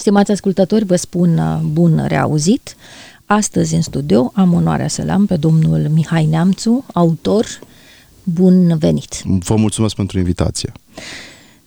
[0.00, 2.76] Stimați ascultători, vă spun uh, bun reauzit.
[3.26, 7.46] Astăzi în studio am onoarea să-l am pe domnul Mihai Neamțu, autor.
[8.24, 9.22] Bun venit!
[9.24, 10.72] Vă mulțumesc pentru invitație!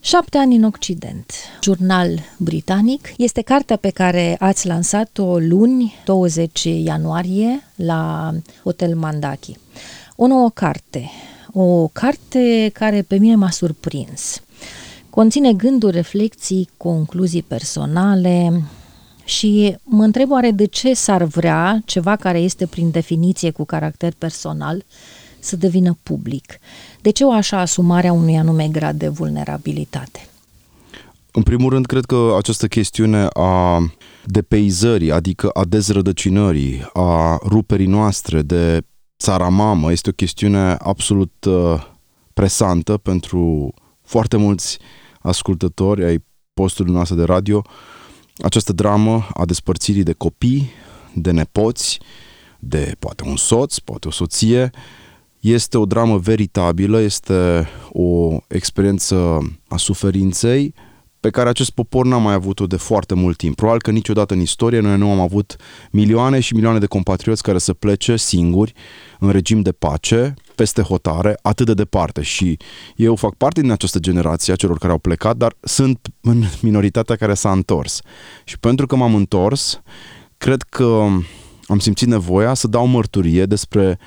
[0.00, 7.62] Șapte ani în Occident, jurnal britanic, este cartea pe care ați lansat-o luni, 20 ianuarie,
[7.74, 8.32] la
[8.62, 9.56] Hotel Mandaki.
[10.16, 11.10] O nouă carte,
[11.52, 14.42] o carte care pe mine m-a surprins.
[15.14, 18.62] Conține gânduri, reflexii, concluzii personale
[19.24, 24.12] și mă întreb oare de ce s-ar vrea ceva care este prin definiție cu caracter
[24.18, 24.84] personal
[25.38, 26.58] să devină public.
[27.00, 30.28] De ce o așa asumare a unui anume grad de vulnerabilitate?
[31.32, 33.78] În primul rând, cred că această chestiune a
[34.24, 38.86] depeizării, adică a dezrădăcinării, a ruperii noastre de
[39.18, 41.86] țara mamă, este o chestiune absolut uh,
[42.32, 44.78] presantă pentru foarte mulți
[45.24, 46.24] ascultători ai
[46.54, 47.62] postului noastre de radio.
[48.36, 50.70] Această dramă a despărțirii de copii,
[51.14, 52.00] de nepoți,
[52.58, 54.70] de poate un soț, poate o soție,
[55.40, 60.74] este o dramă veritabilă, este o experiență a suferinței
[61.24, 63.56] pe care acest popor n-a mai avut-o de foarte mult timp.
[63.56, 65.56] Probabil că niciodată în istorie noi nu am avut
[65.90, 68.72] milioane și milioane de compatrioți care să plece singuri
[69.18, 72.22] în regim de pace, peste hotare, atât de departe.
[72.22, 72.56] Și
[72.96, 77.16] eu fac parte din această generație a celor care au plecat, dar sunt în minoritatea
[77.16, 78.00] care s-a întors.
[78.44, 79.80] Și pentru că m-am întors,
[80.36, 81.06] cred că
[81.66, 83.98] am simțit nevoia să dau mărturie despre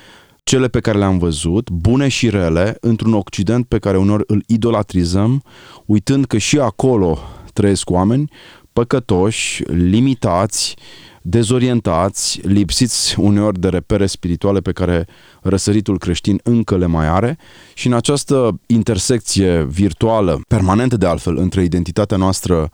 [0.48, 5.42] cele pe care le-am văzut, bune și rele, într-un Occident pe care unor îl idolatrizăm,
[5.84, 7.18] uitând că și acolo
[7.52, 8.30] trăiesc oameni
[8.72, 10.76] păcătoși, limitați,
[11.22, 15.06] dezorientați, lipsiți uneori de repere spirituale pe care
[15.42, 17.38] răsăritul creștin încă le mai are.
[17.74, 22.70] Și în această intersecție virtuală, permanentă de altfel, între identitatea noastră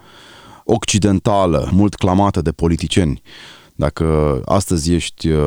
[0.64, 3.22] occidentală, mult clamată de politicieni,
[3.74, 5.42] dacă astăzi ești uh,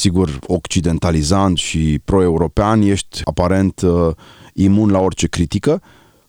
[0.00, 4.10] sigur, occidentalizant și pro-european, ești aparent uh,
[4.54, 5.82] imun la orice critică.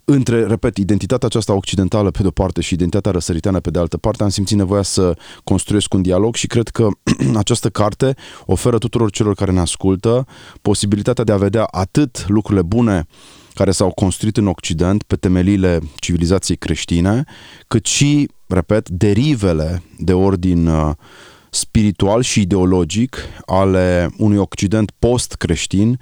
[0.06, 4.24] Între, repet, identitatea aceasta occidentală pe de-o parte și identitatea răsăriteană pe de altă parte,
[4.24, 6.88] am simțit nevoia să construiesc un dialog și cred că
[7.44, 8.16] această carte
[8.46, 10.26] oferă tuturor celor care ne ascultă
[10.62, 13.06] posibilitatea de a vedea atât lucrurile bune
[13.54, 17.24] care s-au construit în Occident pe temeliile civilizației creștine,
[17.68, 20.92] cât și, repet, derivele de ordin uh,
[21.54, 26.00] spiritual și ideologic ale unui Occident post-creștin,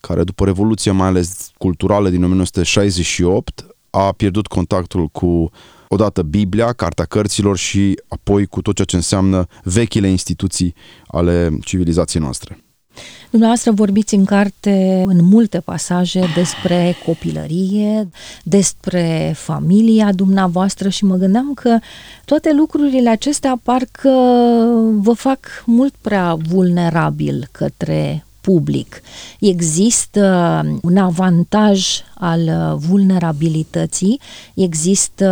[0.00, 5.50] care după Revoluția mai ales culturală din 1968 a pierdut contactul cu
[5.88, 10.74] odată Biblia, Cartea Cărților și apoi cu tot ceea ce înseamnă vechile instituții
[11.06, 12.62] ale civilizației noastre.
[13.30, 18.08] Dumneavoastră vorbiți în carte în multe pasaje despre copilărie,
[18.44, 21.78] despre familia dumneavoastră și mă gândeam că
[22.24, 24.10] toate lucrurile acestea parcă
[24.94, 29.02] vă fac mult prea vulnerabil către public.
[29.40, 30.22] Există
[30.82, 34.20] un avantaj al vulnerabilității,
[34.54, 35.28] există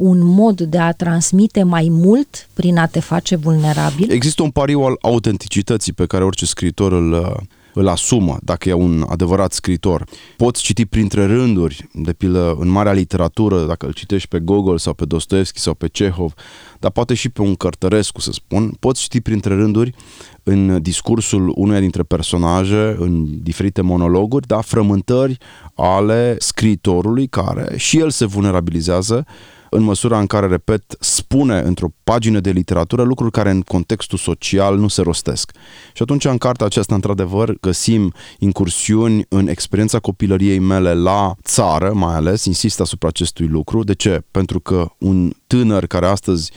[0.00, 4.10] un mod de a transmite mai mult prin a te face vulnerabil.
[4.10, 7.36] Există un pariu al autenticității pe care orice scriitor îl
[7.74, 10.04] îl asumă, dacă e un adevărat scritor.
[10.36, 14.94] Poți citi printre rânduri, de pildă în marea literatură, dacă îl citești pe Gogol sau
[14.94, 16.34] pe Dostoevski sau pe Cehov,
[16.80, 19.94] dar poate și pe un Cărtărescu, să spun, poți citi printre rânduri
[20.42, 25.38] în discursul unuia dintre personaje, în diferite monologuri, da, frământări
[25.74, 29.26] ale scriitorului care și el se vulnerabilizează
[29.70, 34.78] în măsura în care, repet, spune într-o pagină de literatură lucruri care în contextul social
[34.78, 35.52] nu se rostesc.
[35.92, 42.14] Și atunci în cartea aceasta, într-adevăr, găsim incursiuni în experiența copilăriei mele la țară, mai
[42.14, 43.84] ales, insist asupra acestui lucru.
[43.84, 44.22] De ce?
[44.30, 46.52] Pentru că un tânăr care astăzi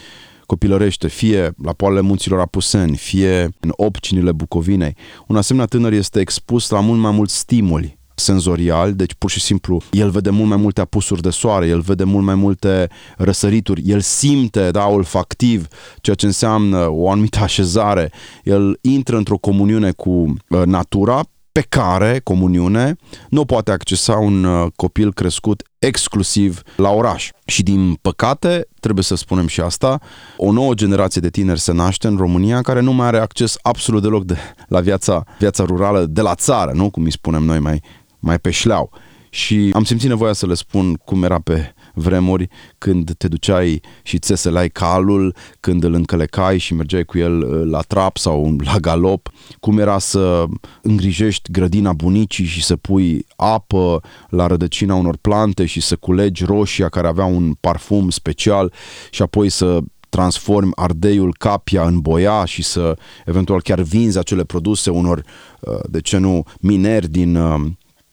[0.45, 4.95] copilărește, fie la poalele munților Apuseni, fie în opcinile Bucovinei,
[5.27, 9.81] un asemenea tânăr este expus la mult mai mulți stimuli senzorial, deci pur și simplu
[9.91, 13.99] el vede mult mai multe apusuri de soare, el vede mult mai multe răsărituri, el
[13.99, 15.67] simte, da, olfactiv,
[16.01, 18.11] ceea ce înseamnă o anumită așezare,
[18.43, 21.23] el intră într-o comuniune cu uh, natura
[21.53, 22.95] pe care, comuniune,
[23.29, 27.29] nu poate accesa un uh, copil crescut exclusiv la oraș.
[27.45, 29.99] Și din păcate, trebuie să spunem și asta,
[30.37, 34.01] o nouă generație de tineri se naște în România care nu mai are acces absolut
[34.01, 34.37] deloc de,
[34.67, 36.89] la viața, viața rurală de la țară, nu?
[36.89, 37.81] Cum îi spunem noi mai
[38.23, 38.91] mai pe șleau.
[39.29, 42.47] Și am simțit nevoia să le spun cum era pe vremuri
[42.77, 47.81] când te duceai și țeselai calul, când îl încălecai și mergeai cu el uh, la
[47.81, 49.29] trap sau la galop,
[49.59, 50.45] cum era să
[50.81, 56.89] îngrijești grădina bunicii și să pui apă la rădăcina unor plante și să culegi roșia
[56.89, 58.73] care avea un parfum special
[59.09, 59.79] și apoi să
[60.09, 65.23] transformi ardeiul capia în boia și să eventual chiar vinzi acele produse unor,
[65.59, 67.61] uh, de ce nu, mineri din uh,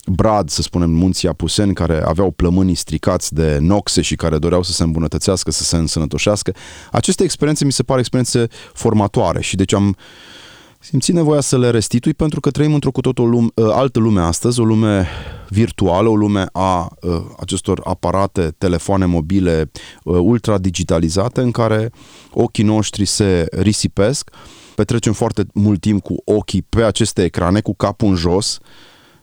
[0.07, 4.73] Brad, să spunem, munții Apuseni, care aveau plămânii stricați de noxe și care doreau să
[4.73, 6.55] se îmbunătățească, să se însănătoșească.
[6.93, 9.97] Aceste experiențe mi se pare experiențe formatoare și deci am
[10.83, 14.21] simțit nevoia să le restitui pentru că trăim într-o cu totul lume, ă, altă lume
[14.21, 15.09] astăzi, o lume
[15.49, 19.71] virtuală, o lume a uh, acestor aparate, telefoane mobile
[20.05, 21.91] uh, ultra digitalizate în care
[22.33, 24.31] ochii noștri se risipesc,
[24.75, 28.59] petrecem foarte mult timp cu ochii pe aceste ecrane, cu capul în jos,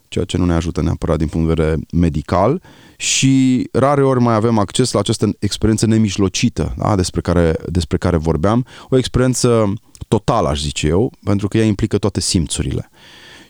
[0.08, 2.62] ceea ce nu ne ajută neapărat din punct de vedere medical
[2.96, 8.16] și rare ori mai avem acces la această experiență nemijlocită da, despre, care, despre care
[8.16, 9.72] vorbeam, o experiență
[10.08, 12.90] totală, aș zice eu, pentru că ea implică toate simțurile.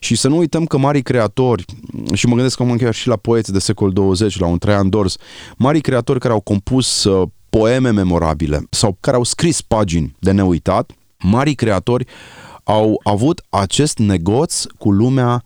[0.00, 1.64] Și să nu uităm că mari creatori,
[2.12, 5.16] și mă gândesc acum chiar și la poeți de secol 20, la un Traian Dors,
[5.56, 10.90] mari creatori care au compus uh, poeme memorabile sau care au scris pagini de neuitat,
[11.18, 12.06] mari creatori
[12.64, 15.42] au avut acest negoț cu lumea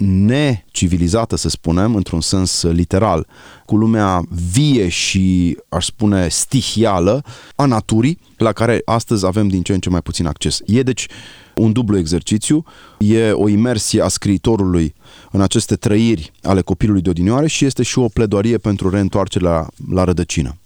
[0.00, 3.26] necivilizată, să spunem, într-un sens literal,
[3.66, 7.24] cu lumea vie și, aș spune, stihială
[7.54, 10.60] a naturii, la care astăzi avem din ce în ce mai puțin acces.
[10.66, 11.06] E deci
[11.54, 12.64] un dublu exercițiu,
[12.98, 14.94] e o imersie a scriitorului
[15.30, 19.66] în aceste trăiri ale copilului de odinioare și este și o pledoarie pentru reîntoarcerea la,
[19.94, 20.59] la rădăcină.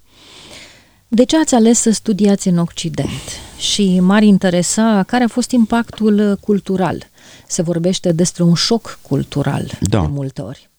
[1.14, 3.40] De ce ați ales să studiați în Occident?
[3.58, 7.06] Și m-ar interesa care a fost impactul cultural
[7.46, 10.00] se vorbește despre un șoc cultural da.
[10.00, 10.70] de multe ori.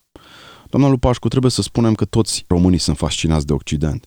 [0.69, 4.05] Doamna Lupașcu, trebuie să spunem că toți românii sunt fascinați de Occident.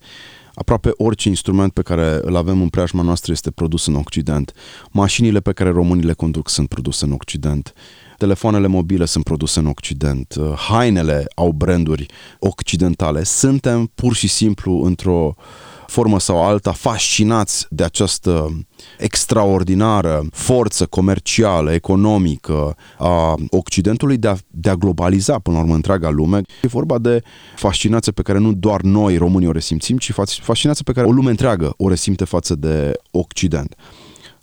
[0.54, 4.52] Aproape orice instrument pe care îl avem în preajma noastră este produs în Occident.
[4.90, 7.72] Mașinile pe care românii le conduc sunt produse în Occident.
[8.18, 10.34] Telefoanele mobile sunt produse în Occident.
[10.56, 12.06] Hainele au branduri
[12.38, 13.22] occidentale.
[13.24, 15.44] Suntem pur și simplu într-o uh,
[15.90, 18.64] formă sau alta fascinați de această
[18.98, 26.10] extraordinară forță comercială, economică a Occidentului de a, de a globaliza până la urmă întreaga
[26.10, 26.40] lume.
[26.62, 27.22] E vorba de
[27.56, 31.30] fascinație pe care nu doar noi românii o resimțim, ci fascinație pe care o lume
[31.30, 33.74] întreagă o resimte față de Occident.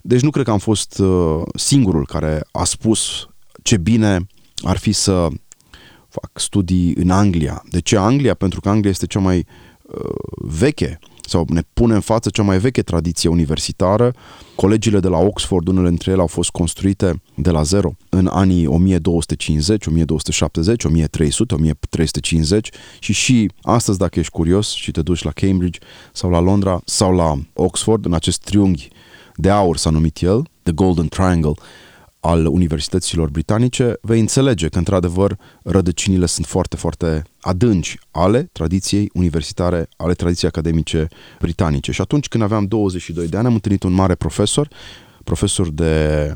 [0.00, 3.28] Deci nu cred că am fost uh, singurul care a spus
[3.62, 4.26] ce bine
[4.62, 5.28] ar fi să
[6.08, 7.62] fac studii în Anglia.
[7.70, 8.34] De ce Anglia?
[8.34, 9.46] Pentru că Anglia este cea mai
[9.82, 14.14] uh, veche sau ne pune în față cea mai veche tradiție universitară.
[14.54, 18.66] Colegiile de la Oxford, unele dintre ele au fost construite de la zero în anii
[18.66, 25.78] 1250, 1270, 1300, 1350 și și astăzi, dacă ești curios și te duci la Cambridge
[26.12, 28.88] sau la Londra sau la Oxford, în acest triunghi
[29.36, 31.52] de aur s-a numit el, The Golden Triangle,
[32.20, 39.88] al universităților britanice, vei înțelege că, într-adevăr, rădăcinile sunt foarte, foarte adânci ale tradiției universitare,
[39.96, 41.08] ale tradiției academice
[41.38, 41.92] britanice.
[41.92, 44.68] Și atunci când aveam 22 de ani, am întâlnit un mare profesor,
[45.24, 46.34] profesor de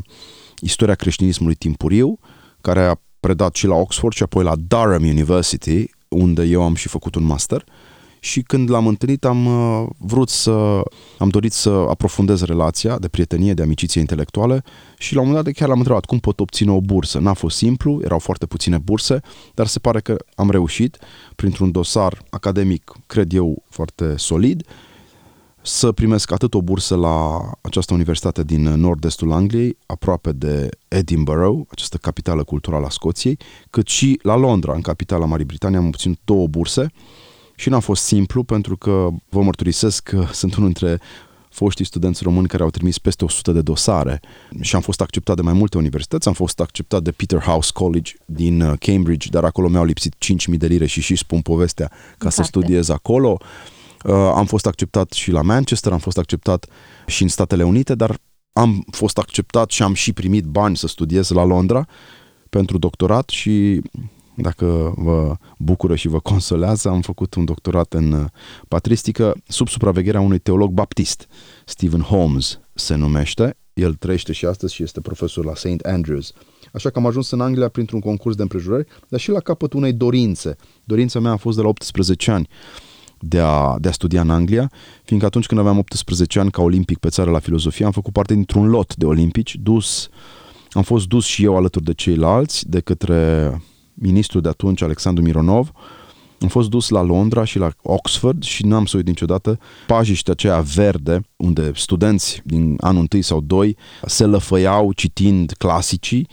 [0.61, 2.19] istoria creștinismului timpuriu,
[2.61, 6.88] care a predat și la Oxford și apoi la Durham University, unde eu am și
[6.88, 7.65] făcut un master–
[8.21, 10.83] și când l-am întâlnit am uh, vrut să,
[11.19, 14.63] am dorit să aprofundez relația de prietenie, de amiciție intelectuală
[14.99, 17.19] și la un moment dat chiar l-am întrebat cum pot obține o bursă.
[17.19, 19.21] N-a fost simplu, erau foarte puține burse,
[19.55, 20.99] dar se pare că am reușit
[21.37, 24.63] printr-un dosar academic, cred eu, foarte solid,
[25.63, 31.97] să primesc atât o bursă la această universitate din nord-estul Angliei, aproape de Edinburgh, această
[31.97, 33.39] capitală culturală a Scoției,
[33.71, 36.93] cât și la Londra, în capitala Marii Britanii, am obținut două burse
[37.61, 41.00] și n-a fost simplu pentru că vă mărturisesc că sunt unul dintre
[41.50, 44.21] foștii studenți români care au trimis peste 100 de dosare
[44.61, 46.29] și am fost acceptat de mai multe universități.
[46.29, 50.14] Am fost acceptat de Peterhouse College din uh, Cambridge, dar acolo mi-au lipsit
[50.50, 52.35] 5.000 de lire și și spun povestea ca Exact.
[52.35, 53.38] să studiez acolo.
[54.05, 56.67] Uh, am fost acceptat și la Manchester, am fost acceptat
[57.07, 58.19] și în Statele Unite, dar
[58.52, 61.87] am fost acceptat și am și primit bani să studiez la Londra
[62.50, 63.81] pentru doctorat și
[64.35, 68.25] dacă vă bucură și vă consolează, am făcut un doctorat în uh,
[68.69, 71.27] patristică sub supravegherea unui teolog baptist,
[71.65, 73.57] Stephen Holmes se numește.
[73.73, 75.81] El trăiește și astăzi și este profesor la St.
[75.83, 76.33] Andrews.
[76.73, 79.93] Așa că am ajuns în Anglia printr-un concurs de împrejurări, dar și la capăt unei
[79.93, 80.57] dorințe.
[80.85, 82.49] Dorința mea a fost de la 18 ani
[83.21, 84.71] de a, de a studia în Anglia,
[85.05, 88.35] fiindcă atunci când aveam 18 ani ca olimpic pe țară la filozofie, am făcut parte
[88.35, 90.09] dintr-un lot de olimpici, dus,
[90.71, 93.53] am fost dus și eu alături de ceilalți, de către
[93.94, 95.73] ministrul de atunci, Alexandru Mironov,
[96.40, 100.61] am fost dus la Londra și la Oxford și n-am să uit niciodată pajiștea aceea
[100.61, 106.28] verde unde studenți din anul 1 sau 2 se lăfăiau citind clasicii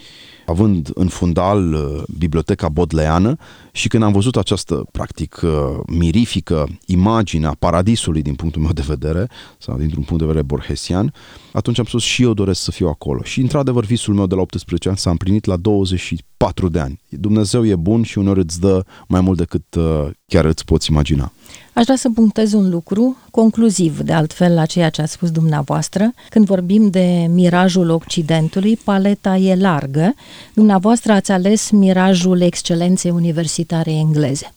[0.45, 3.37] având în fundal uh, biblioteca bodleană
[3.77, 5.51] și când am văzut această, practic, uh,
[5.87, 11.13] mirifică imagine a paradisului din punctul meu de vedere, sau dintr-un punct de vedere borhesian,
[11.51, 13.23] atunci am spus și eu doresc să fiu acolo.
[13.23, 16.99] Și, într-adevăr, visul meu de la 18 ani s-a împlinit la 24 de ani.
[17.09, 21.31] Dumnezeu e bun și uneori îți dă mai mult decât uh, chiar îți poți imagina.
[21.77, 26.13] Aș vrea să punctez un lucru concluziv, de altfel, la ceea ce a spus dumneavoastră.
[26.29, 30.13] Când vorbim de mirajul Occidentului, paleta e largă.
[30.53, 34.51] Dumneavoastră ați ales mirajul excelenței universitare engleze.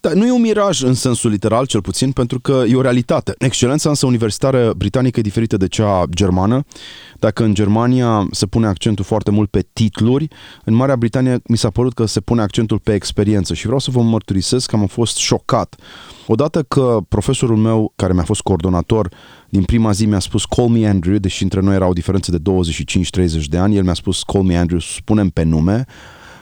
[0.00, 3.34] Da, nu e un miraj în sensul literal, cel puțin, pentru că e o realitate.
[3.38, 6.64] Excelența însă universitară britanică e diferită de cea germană.
[7.18, 10.28] Dacă în Germania se pune accentul foarte mult pe titluri,
[10.64, 13.90] în Marea Britanie mi s-a părut că se pune accentul pe experiență și vreau să
[13.90, 15.76] vă mărturisesc că am fost șocat.
[16.26, 19.08] Odată că profesorul meu, care mi-a fost coordonator,
[19.48, 22.38] din prima zi mi-a spus Call me Andrew, deși între noi era o diferență de
[23.42, 25.86] 25-30 de ani, el mi-a spus Call me Andrew, spunem pe nume,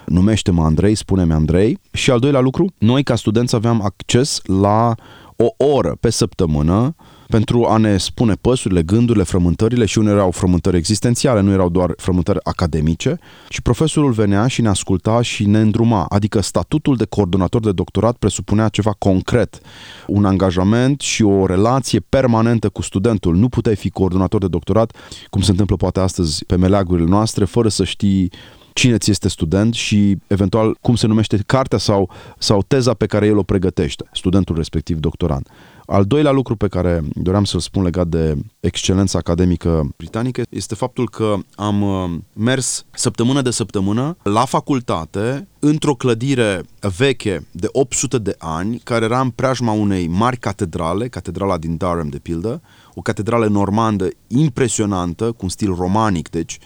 [0.08, 1.78] numește-mă Andrei, spune-mi Andrei.
[1.92, 4.94] Și al doilea lucru, noi ca studenți aveam acces la
[5.36, 6.94] o oră pe săptămână
[7.28, 11.92] pentru a ne spune păsurile, gândurile, frământările și unele erau frământări existențiale, nu erau doar
[11.96, 17.60] frământări academice și profesorul venea și ne asculta și ne îndruma, adică statutul de coordonator
[17.60, 19.60] de doctorat presupunea ceva concret,
[20.06, 23.36] un angajament și o relație permanentă cu studentul.
[23.36, 24.96] Nu puteai fi coordonator de doctorat,
[25.30, 28.30] cum se întâmplă poate astăzi pe meleagurile noastre, fără să știi
[28.78, 33.26] cine ți este student și eventual cum se numește cartea sau, sau teza pe care
[33.26, 35.48] el o pregătește, studentul respectiv doctorant.
[35.86, 41.08] Al doilea lucru pe care doream să-l spun legat de excelența academică britanică este faptul
[41.08, 46.62] că am uh, mers săptămână de săptămână la facultate într-o clădire
[46.96, 52.08] veche de 800 de ani, care era în preajma unei mari catedrale, catedrala din Durham
[52.08, 52.62] de pildă,
[52.94, 56.58] o catedrală normandă impresionantă, cu un stil romanic, deci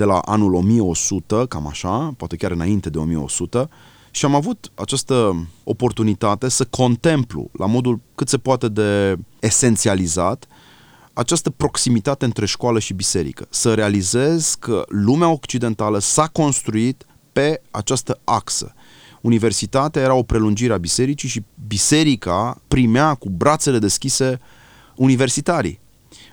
[0.00, 3.68] de la anul 1100, cam așa, poate chiar înainte de 1100,
[4.10, 10.46] și am avut această oportunitate să contemplu, la modul cât se poate de esențializat,
[11.12, 13.46] această proximitate între școală și biserică.
[13.50, 18.74] Să realizez că lumea occidentală s-a construit pe această axă.
[19.20, 24.40] Universitatea era o prelungire a bisericii și biserica primea cu brațele deschise
[24.96, 25.80] universitarii.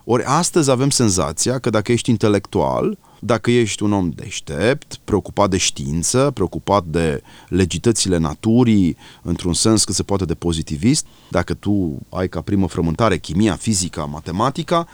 [0.05, 5.57] Ori astăzi avem senzația că dacă ești intelectual, dacă ești un om deștept, preocupat de
[5.57, 12.29] știință, preocupat de legitățile naturii, într-un sens cât se poate de pozitivist, dacă tu ai
[12.29, 14.87] ca primă frământare chimia, fizica, matematica,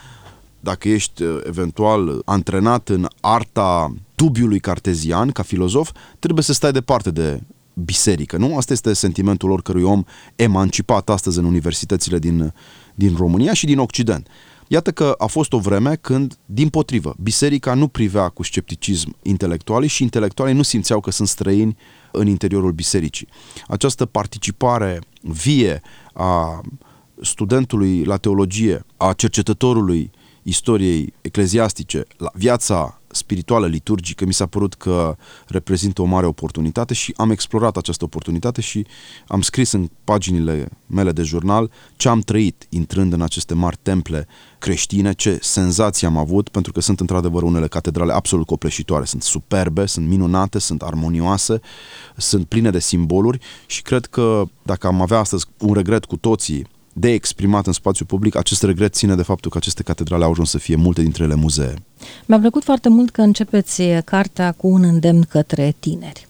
[0.60, 7.12] dacă ești uh, eventual antrenat în arta dubiului cartezian ca filozof, trebuie să stai departe
[7.12, 7.42] de
[7.74, 8.58] biserică, nu?
[8.58, 10.04] Asta este sentimentul oricărui om
[10.36, 12.54] emancipat astăzi în universitățile din,
[12.96, 14.28] din România și din Occident.
[14.74, 19.90] Iată că a fost o vreme când, din potrivă, biserica nu privea cu scepticism intelectualii
[19.90, 21.78] și intelectualii nu simțeau că sunt străini
[22.12, 23.28] în interiorul bisericii.
[23.68, 25.82] Această participare vie
[26.14, 26.62] a
[27.22, 30.12] studentului la teologie, a cercetătorului
[30.44, 35.16] istoriei ecleziastice la viața spirituală, liturgică, mi s-a părut că
[35.48, 38.86] reprezintă o mare oportunitate și am explorat această oportunitate și
[39.28, 44.28] am scris în paginile mele de jurnal ce am trăit intrând în aceste mari temple
[44.60, 49.86] creștine, ce senzații am avut, pentru că sunt într-adevăr unele catedrale absolut copleșitoare, sunt superbe,
[49.86, 51.60] sunt minunate, sunt armonioase,
[52.18, 56.68] sunt pline de simboluri și cred că dacă am avea astăzi un regret cu toții
[56.94, 60.50] de exprimat în spațiu public, acest regret ține de faptul că aceste catedrale au ajuns
[60.50, 61.74] să fie multe dintre ele muzee.
[62.26, 66.28] Mi-a plăcut foarte mult că începeți cartea cu un îndemn către tineri.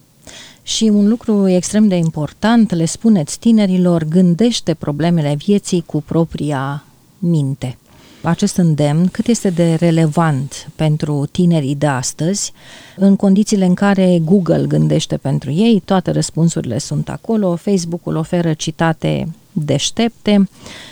[0.64, 6.84] Și un lucru extrem de important, le spuneți tinerilor, gândește problemele vieții cu propria
[7.20, 7.78] minte.
[8.24, 12.54] Acest îndemn, cât este de relevant pentru tinerii de astăzi,
[12.96, 19.28] în condițiile în care Google gândește pentru ei, toate răspunsurile sunt acolo, Facebook-ul oferă citate
[19.52, 20.50] deștepte,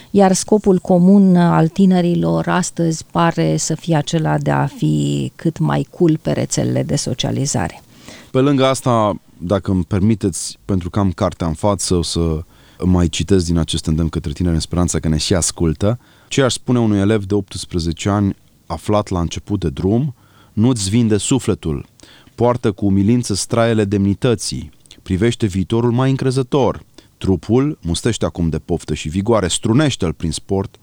[0.10, 5.88] iar scopul comun al tinerilor astăzi pare să fie acela de a fi cât mai
[5.98, 7.82] cool pe rețelele de socializare.
[8.32, 12.44] Pe lângă asta, dacă îmi permiteți, pentru că am cartea în față, o să
[12.84, 16.00] mai citesc din acest îndemn către tineri în speranța că ne și ascultă.
[16.32, 18.36] Ce aș spune unui elev de 18 ani
[18.66, 20.16] aflat la început de drum,
[20.54, 21.86] nu-ți vinde sufletul,
[22.36, 24.70] poartă cu umilință straiele demnității,
[25.02, 26.84] privește viitorul mai încrezător,
[27.18, 30.76] Trupul mustește acum de poftă și vigoare, strunește-l prin sport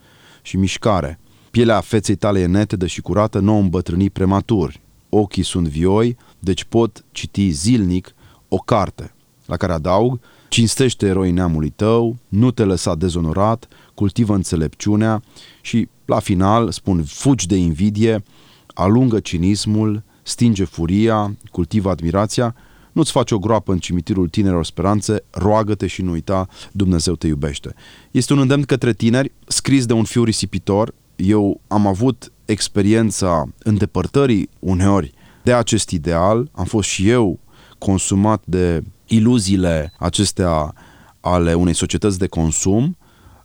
[0.43, 1.19] și mișcare.
[1.51, 4.75] Pielea feței tale e netedă și curată, nu îmbătrâni prematur.
[5.09, 8.15] Ochii sunt vioi, deci pot citi zilnic
[8.49, 9.15] o carte,
[9.47, 15.23] la care adaug, cinstește eroii neamului tău, nu te lăsa dezonorat, cultivă înțelepciunea
[15.61, 18.23] și, la final, spun, fugi de invidie,
[18.67, 22.55] alungă cinismul, stinge furia, cultivă admirația,
[22.93, 27.75] nu-ți faci o groapă în cimitirul tinerilor speranțe, roagă-te și nu uita, Dumnezeu te iubește.
[28.11, 30.95] Este un îndemn către tineri, scris de un fiu risipitor.
[31.17, 35.13] Eu am avut experiența îndepărtării uneori
[35.43, 37.39] de acest ideal, am fost și eu
[37.79, 40.75] consumat de iluziile acestea
[41.21, 42.97] ale unei societăți de consum,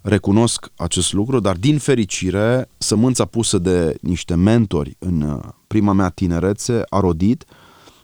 [0.03, 6.09] recunosc acest lucru, dar din fericire, sămânța pusă de niște mentori în uh, prima mea
[6.09, 7.45] tinerețe a rodit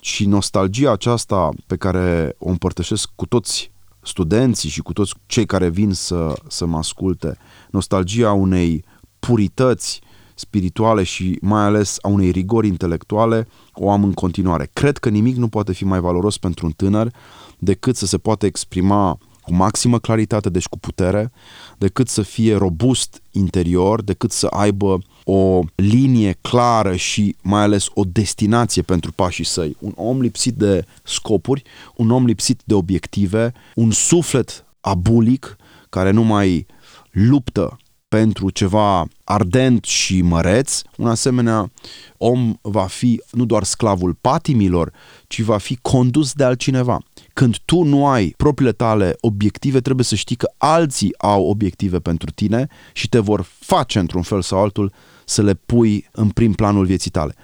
[0.02, 5.70] și nostalgia aceasta pe care o împărtășesc cu toți studenții și cu toți cei care
[5.70, 7.38] vin să, să mă asculte,
[7.70, 8.84] nostalgia unei
[9.20, 10.02] purități
[10.36, 14.70] spirituale și mai ales a unei rigori intelectuale, o am în continuare.
[14.74, 17.14] Cred că nimic nu poate fi mai valoros pentru un tânăr
[17.58, 19.18] decât să se poată exprima
[19.50, 21.32] cu maximă claritate, deci cu putere,
[21.78, 28.04] decât să fie robust interior, decât să aibă o linie clară și mai ales o
[28.04, 29.76] destinație pentru pașii săi.
[29.80, 31.64] Un om lipsit de scopuri,
[31.96, 35.56] un om lipsit de obiective, un suflet abulic
[35.90, 36.66] care nu mai
[37.12, 37.78] luptă
[38.08, 41.72] pentru ceva ardent și măreț, un asemenea
[42.18, 44.92] om va fi nu doar sclavul patimilor,
[45.28, 47.00] ci va fi condus de altcineva.
[47.40, 52.32] Când tu nu ai propriile tale obiective, trebuie să știi că alții au obiective pentru
[52.32, 54.94] tine și te vor face într-un fel sau altul
[55.26, 57.36] să le pui în prim planul vieții tale.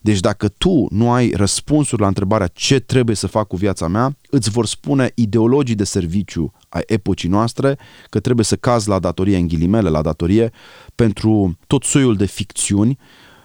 [0.00, 4.16] Deci dacă tu nu ai răspunsuri la întrebarea ce trebuie să fac cu viața mea,
[4.30, 7.78] îți vor spune ideologii de serviciu ai epocii noastre
[8.08, 10.52] că trebuie să cazi la datorie în ghilimele, la datorie
[10.94, 12.98] pentru tot soiul de ficțiuni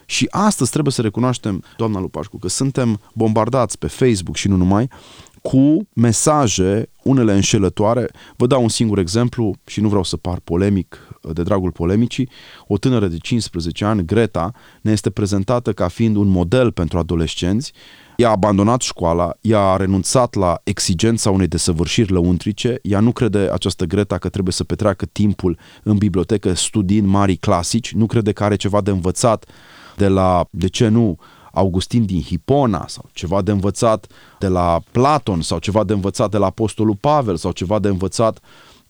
[0.06, 4.90] și astăzi trebuie să recunoaștem, doamna Lupașcu, că suntem bombardați pe Facebook și nu numai
[5.50, 8.10] cu mesaje, unele înșelătoare.
[8.36, 10.98] Vă dau un singur exemplu și nu vreau să par polemic
[11.34, 12.30] de dragul polemicii.
[12.68, 17.74] O tânără de 15 ani, Greta, ne este prezentată ca fiind un model pentru adolescenți.
[18.16, 23.50] Ea a abandonat școala, ea a renunțat la exigența unei desăvârșiri lăuntrice, ea nu crede
[23.54, 28.44] această Greta că trebuie să petreacă timpul în bibliotecă studiind mari clasici, nu crede că
[28.44, 29.46] are ceva de învățat
[29.96, 31.18] de la, de ce nu,
[31.56, 34.08] Augustin din Hipona sau ceva de învățat
[34.40, 38.40] de la Platon sau ceva de învățat de la Apostolul Pavel sau ceva de învățat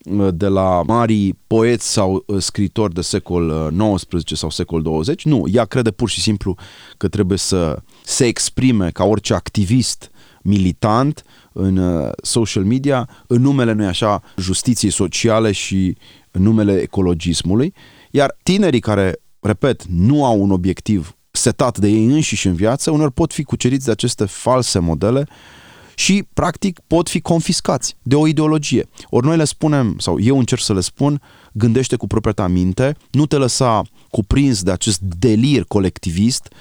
[0.04, 3.72] uh, de la mari poeți sau uh, scritori de secol
[4.06, 5.24] XIX uh, sau secol 20.
[5.24, 6.56] Nu, ea crede pur și simplu
[6.96, 10.10] că trebuie să se exprime ca orice activist
[10.42, 15.96] militant în social media în numele, nu așa, justiției sociale și
[16.30, 17.74] în numele ecologismului.
[18.10, 23.12] Iar tinerii care, repet, nu au un obiectiv setat de ei înșiși în viață, uneori
[23.12, 25.26] pot fi cuceriți de aceste false modele
[25.94, 28.88] și, practic, pot fi confiscați de o ideologie.
[29.10, 31.22] Ori noi le spunem, sau eu încerc să le spun,
[31.52, 36.52] gândește cu propria ta minte, nu te lăsa cuprins de acest delir colectivist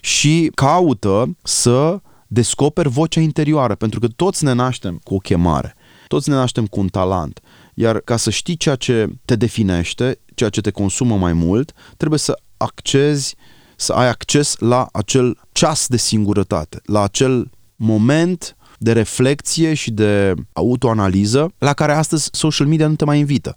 [0.00, 5.74] și caută să descoperi vocea interioară, pentru că toți ne naștem cu o chemare,
[6.06, 7.40] toți ne naștem cu un talent,
[7.74, 12.18] iar ca să știi ceea ce te definește, ceea ce te consumă mai mult, trebuie
[12.18, 13.36] să accezi
[13.82, 20.34] să ai acces la acel ceas de singurătate, la acel moment de reflexie și de
[20.52, 23.54] autoanaliză la care astăzi social media nu te mai invită.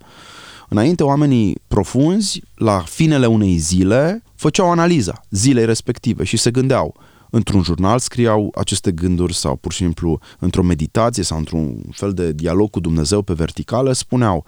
[0.70, 6.96] Înainte, oamenii profunzi, la finele unei zile, făceau analiza zilei respective și se gândeau.
[7.30, 12.32] Într-un jurnal scriau aceste gânduri sau pur și simplu într-o meditație sau într-un fel de
[12.32, 14.46] dialog cu Dumnezeu pe verticală, spuneau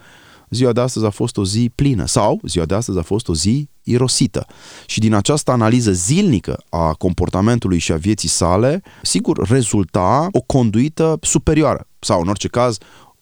[0.49, 3.33] ziua de astăzi a fost o zi plină sau ziua de astăzi a fost o
[3.33, 4.45] zi irosită.
[4.85, 11.17] Și din această analiză zilnică a comportamentului și a vieții sale, sigur, rezulta o conduită
[11.21, 12.77] superioară sau, în orice caz,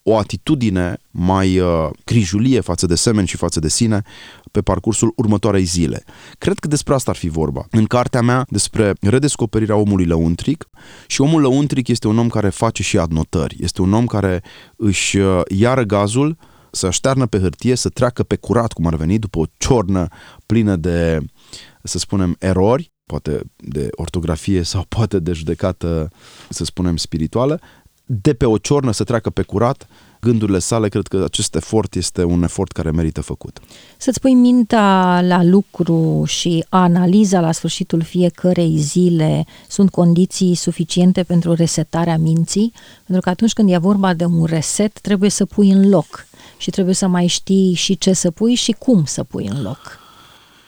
[0.07, 4.01] o atitudine mai uh, crijulie față de semeni și față de sine
[4.51, 6.03] pe parcursul următoarei zile.
[6.37, 7.65] Cred că despre asta ar fi vorba.
[7.71, 10.69] În cartea mea despre redescoperirea omului lăuntric
[11.07, 13.57] și omul lăuntric este un om care face și adnotări.
[13.59, 14.43] Este un om care
[14.75, 16.37] își uh, ia răgazul
[16.75, 20.07] să aștearnă pe hârtie, să treacă pe curat, cum ar veni, după o ciornă
[20.45, 21.19] plină de,
[21.83, 26.09] să spunem, erori, poate de ortografie sau poate de judecată,
[26.49, 27.59] să spunem, spirituală,
[28.05, 29.87] de pe o ciornă să treacă pe curat
[30.25, 33.59] gândurile sale, cred că acest efort este un efort care merită făcut.
[33.97, 41.53] Să-ți pui mintea la lucru și analiza la sfârșitul fiecărei zile sunt condiții suficiente pentru
[41.53, 42.71] resetarea minții?
[42.95, 46.27] Pentru că atunci când e vorba de un reset, trebuie să pui în loc
[46.65, 49.99] și trebuie să mai știi și ce să pui și cum să pui în loc.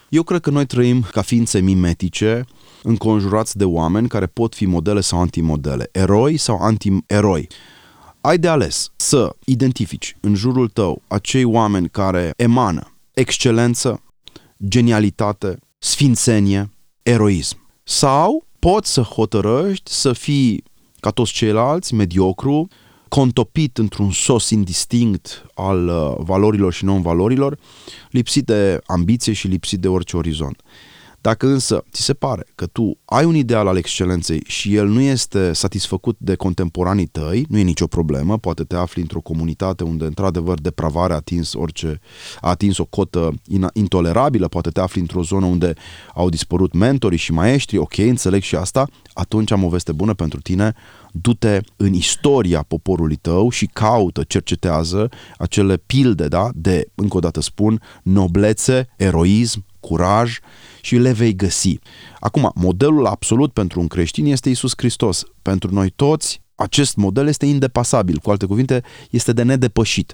[0.09, 2.45] Eu cred că noi trăim ca ființe mimetice,
[2.83, 7.47] înconjurați de oameni care pot fi modele sau antimodele, eroi sau anti-eroi.
[8.21, 14.01] ai de ales să identifici în jurul tău acei oameni care emană excelență,
[14.67, 16.71] genialitate, sfințenie,
[17.03, 17.57] eroism.
[17.83, 20.63] Sau poți să hotărăști să fii
[20.99, 22.67] ca toți ceilalți, mediocru,
[23.09, 27.57] contopit într-un sos indistinct al uh, valorilor și non-valorilor,
[28.09, 30.61] lipsit de ambiție și lipsit de orice orizont.
[31.27, 35.01] Dacă însă ți se pare că tu ai un ideal al excelenței și el nu
[35.01, 40.05] este satisfăcut de contemporanii tăi, nu e nicio problemă, poate te afli într-o comunitate unde
[40.05, 41.99] într-adevăr depravarea a atins orice,
[42.41, 43.33] a atins o cotă
[43.73, 45.73] intolerabilă, poate te afli într-o zonă unde
[46.13, 50.41] au dispărut mentorii și maestri, ok, înțeleg și asta, atunci am o veste bună pentru
[50.41, 50.73] tine,
[51.11, 57.41] du-te în istoria poporului tău și caută, cercetează acele pilde, da, de, încă o dată
[57.41, 60.39] spun, noblețe, eroism, curaj
[60.81, 61.79] și le vei găsi.
[62.19, 65.23] Acum, modelul absolut pentru un creștin este Isus Hristos.
[65.41, 70.13] Pentru noi toți, acest model este indepasabil, cu alte cuvinte, este de nedepășit.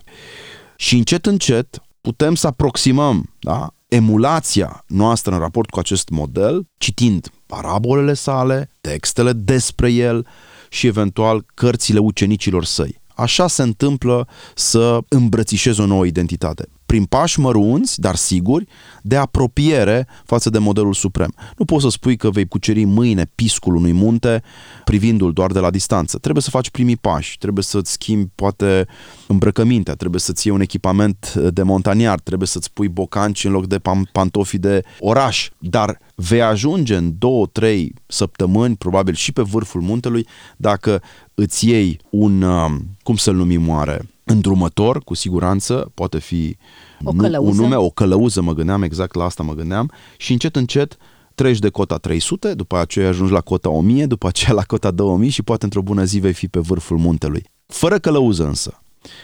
[0.75, 7.31] Și încet, încet, putem să aproximăm da, emulația noastră în raport cu acest model, citind
[7.45, 10.27] parabolele sale, textele despre el
[10.69, 13.01] și eventual cărțile ucenicilor săi.
[13.15, 18.67] Așa se întâmplă să îmbrățișezi o nouă identitate prin pași mărunți, dar siguri,
[19.01, 21.33] de apropiere față de modelul suprem.
[21.57, 24.43] Nu poți să spui că vei cuceri mâine piscul unui munte
[24.83, 26.17] privindu-l doar de la distanță.
[26.17, 28.87] Trebuie să faci primii pași, trebuie să-ți schimbi poate
[29.27, 33.81] îmbrăcămintea, trebuie să-ți iei un echipament de montaniar, trebuie să-ți pui bocanci în loc de
[34.11, 40.27] pantofi de oraș, dar vei ajunge în două, trei săptămâni, probabil și pe vârful muntelui,
[40.57, 41.01] dacă
[41.33, 46.57] îți iei un, um, cum să-l numim oare, îndrumător, cu siguranță, poate fi
[47.03, 47.49] o călăuză.
[47.49, 50.97] un nume, o călăuză, mă gândeam, exact la asta mă gândeam, și încet, încet
[51.35, 55.29] treci de cota 300, după aceea ajungi la cota 1000, după aceea la cota 2000
[55.29, 57.43] și poate într-o bună zi vei fi pe vârful muntelui.
[57.65, 58.83] Fără călăuză însă,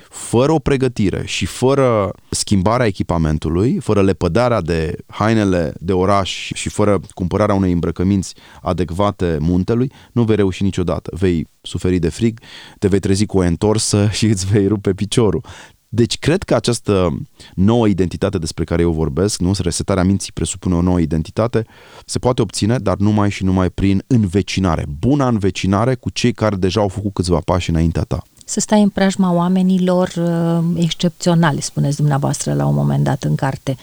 [0.10, 7.00] fără o pregătire și fără schimbarea echipamentului, fără lepădarea de hainele de oraș și fără
[7.14, 11.12] cumpărarea unei îmbrăcăminți adecvate muntelui, nu vei reuși niciodată.
[11.20, 12.40] Vei suferi de frig,
[12.80, 15.44] te vei trezi cu o întorsă și îți vei rupe piciorul.
[15.92, 17.20] Deci cred că această
[17.56, 19.52] nouă identitate despre care eu vorbesc, nu?
[19.60, 21.66] resetarea minții presupune o nouă identitate,
[22.06, 24.86] se poate obține, dar numai și numai prin învecinare.
[25.00, 28.90] Buna învecinare cu cei care deja au făcut câțiva pași înaintea ta să stai în
[28.90, 33.78] preajma oamenilor uh, excepționali, spuneți dumneavoastră la un moment dat în carte.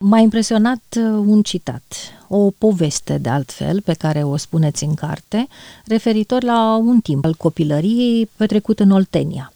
[0.00, 1.94] M-a impresionat uh, un citat,
[2.28, 5.48] o poveste de altfel pe care o spuneți în carte,
[5.86, 9.52] referitor la un timp al copilăriei petrecut în Oltenia.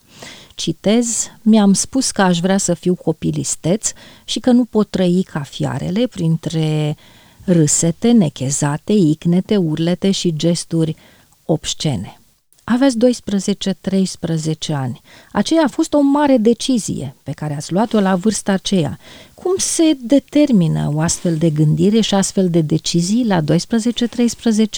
[0.57, 3.93] Citez, mi-am spus că aș vrea să fiu copilisteț
[4.25, 6.97] și că nu pot trăi ca fiarele printre
[7.45, 10.97] râsete, nechezate, icnete, urlete și gesturi
[11.45, 12.21] obscene.
[12.69, 12.97] Aveți
[14.71, 15.01] 12-13 ani.
[15.33, 18.99] Aceea a fost o mare decizie pe care ați luat-o la vârsta aceea.
[19.35, 23.45] Cum se determină o astfel de gândire și astfel de decizii la 12-13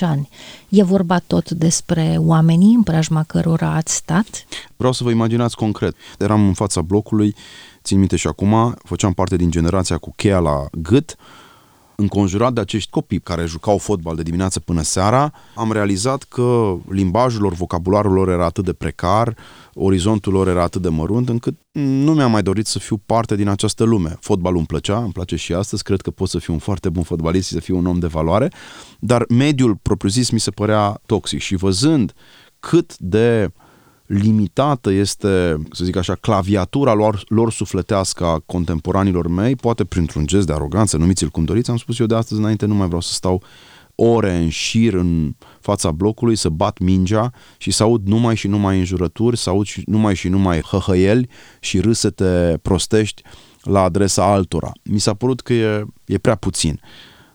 [0.01, 0.29] ani?
[0.69, 4.47] E vorba tot despre oamenii în preajma cărora ați stat?
[4.77, 5.95] Vreau să vă imaginați concret.
[6.19, 7.35] Eram în fața blocului,
[7.83, 11.17] țin minte și acum, făceam parte din generația cu cheia la gât,
[12.01, 17.43] înconjurat de acești copii care jucau fotbal de dimineață până seara, am realizat că limbajul
[17.43, 19.37] lor, vocabularul lor era atât de precar,
[19.75, 23.49] orizontul lor era atât de mărunt, încât nu mi-am mai dorit să fiu parte din
[23.49, 24.17] această lume.
[24.21, 27.03] Fotbalul îmi plăcea, îmi place și astăzi, cred că pot să fiu un foarte bun
[27.03, 28.53] fotbalist și să fiu un om de valoare,
[28.99, 32.13] dar mediul propriu-zis mi se părea toxic și văzând
[32.61, 33.51] cât de
[34.09, 40.47] limitată este, să zic așa, claviatura lor, lor sufletească a contemporanilor mei, poate printr-un gest
[40.47, 43.13] de aroganță, numiți-l cum doriți, am spus eu de astăzi înainte nu mai vreau să
[43.13, 43.43] stau
[43.95, 48.79] ore în șir în fața blocului, să bat mingea și să aud numai și numai
[48.79, 51.29] înjurături, să aud și numai și numai hăhăieli
[51.61, 53.23] și râsete prostești
[53.63, 54.73] la adresa altora.
[54.85, 56.81] Mi s-a părut că e, e prea puțin.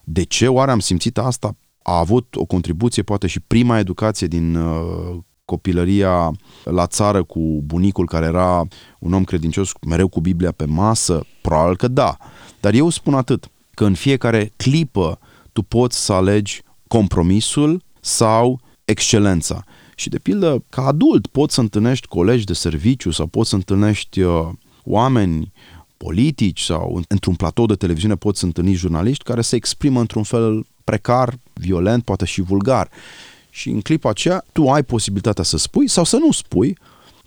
[0.04, 1.58] De ce oare am simțit asta?
[1.82, 6.32] A avut o contribuție, poate și prima educație din uh, copilăria
[6.64, 8.68] la țară cu bunicul care era
[9.00, 11.26] un om credincios mereu cu Biblia pe masă?
[11.42, 12.18] Probabil că da.
[12.60, 15.20] Dar eu spun atât, că în fiecare clipă
[15.52, 19.64] tu poți să alegi compromisul sau excelența.
[19.96, 24.22] Și de pildă, ca adult poți să întâlnești colegi de serviciu sau poți să întâlnești
[24.22, 24.50] uh,
[24.84, 25.52] oameni
[25.98, 30.66] politici sau într-un platou de televiziune poți să întâlni jurnaliști care se exprimă într-un fel
[30.84, 32.90] precar, violent, poate și vulgar.
[33.56, 36.78] Și în clipa aceea tu ai posibilitatea să spui sau să nu spui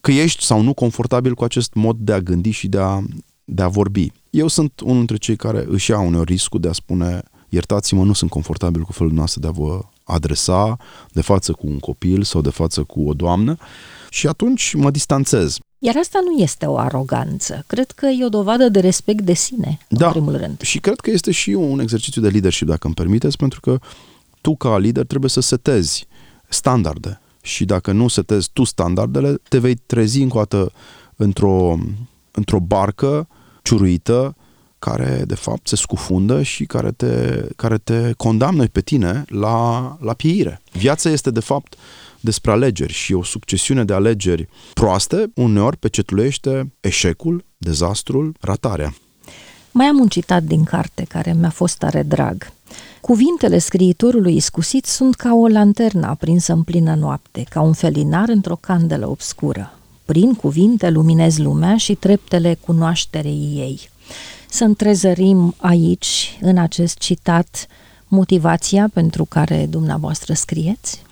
[0.00, 3.00] că ești sau nu confortabil cu acest mod de a gândi și de a,
[3.44, 4.12] de a vorbi.
[4.30, 8.12] Eu sunt unul dintre cei care își iau uneori riscul de a spune iertați-mă, nu
[8.12, 10.76] sunt confortabil cu felul noastră de a vă adresa
[11.12, 13.56] de față cu un copil sau de față cu o doamnă
[14.10, 15.58] și atunci mă distanțez.
[15.78, 17.64] Iar asta nu este o aroganță.
[17.66, 20.06] Cred că e o dovadă de respect de sine, da.
[20.06, 20.60] în primul rând.
[20.60, 23.78] Și cred că este și un exercițiu de leadership, dacă îmi permiteți, pentru că
[24.40, 26.06] tu ca lider trebuie să setezi
[26.48, 27.20] standarde.
[27.42, 30.72] Și dacă nu setezi tu standardele, te vei trezi încă o dată
[31.16, 31.78] într-o,
[32.30, 33.28] într-o barcă
[33.62, 34.36] ciuruită
[34.78, 40.14] care de fapt se scufundă și care te, care te condamnă pe tine la, la
[40.14, 40.62] pieire.
[40.72, 41.74] Viața este de fapt
[42.20, 48.94] despre alegeri și o succesiune de alegeri proaste uneori pecetulește eșecul, dezastrul, ratarea.
[49.70, 52.52] Mai am un citat din carte care mi-a fost tare drag.
[53.00, 58.56] Cuvintele scriitorului iscusit sunt ca o lanternă aprinsă în plină noapte, ca un felinar într-o
[58.56, 59.78] candelă obscură.
[60.04, 63.90] Prin cuvinte luminez lumea și treptele cunoașterei ei.
[64.48, 67.66] Să întrezărim aici, în acest citat,
[68.08, 71.02] motivația pentru care dumneavoastră scrieți?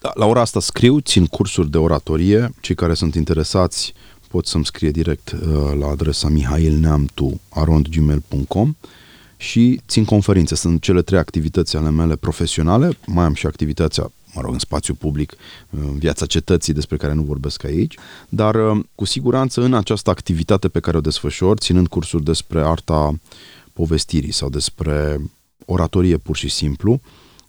[0.00, 2.54] Da, la ora asta scriu, țin cursuri de oratorie.
[2.60, 3.94] Cei care sunt interesați
[4.28, 5.38] pot să-mi scrie direct uh,
[5.78, 8.74] la adresa mihailneamtu.arondgmail.com
[9.36, 10.54] și țin conferințe.
[10.54, 12.98] Sunt cele trei activități ale mele profesionale.
[13.06, 15.34] Mai am și activitatea mă rog, în spațiu public,
[15.70, 17.96] în viața cetății despre care nu vorbesc aici,
[18.28, 23.14] dar uh, cu siguranță în această activitate pe care o desfășor, ținând cursuri despre arta
[23.72, 25.20] povestirii sau despre
[25.64, 27.00] oratorie pur și simplu,